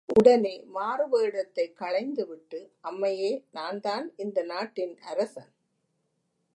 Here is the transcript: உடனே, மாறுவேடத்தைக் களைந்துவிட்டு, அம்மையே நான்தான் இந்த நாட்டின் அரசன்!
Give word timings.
உடனே, 0.09 0.65
மாறுவேடத்தைக் 0.75 1.75
களைந்துவிட்டு, 1.79 2.59
அம்மையே 2.83 3.43
நான்தான் 3.51 4.13
இந்த 4.15 4.43
நாட்டின் 4.43 4.97
அரசன்! 5.01 5.51